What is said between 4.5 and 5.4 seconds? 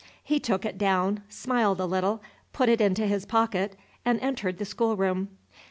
the schoolroom.